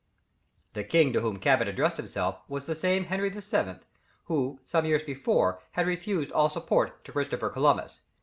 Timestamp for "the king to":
0.73-1.21